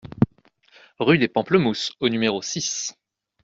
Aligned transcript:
Rue 0.97 1.19
des 1.19 1.27
Pamplemousses 1.27 1.91
au 1.99 2.09
numéro 2.09 2.41
six 2.41 2.97